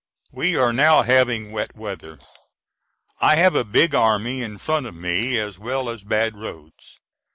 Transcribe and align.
We 0.31 0.55
are 0.55 0.73
now 0.73 1.03
having 1.03 1.51
wet 1.51 1.75
weather. 1.75 2.17
I 3.19 3.35
have 3.35 3.53
a 3.53 3.63
big 3.63 3.93
army 3.93 4.41
in 4.41 4.57
front 4.57 4.87
of 4.87 4.95
me 4.95 5.37
as 5.37 5.59
well 5.59 5.91
as 5.91 6.01
bad 6.03 6.35
roads. 6.35 6.97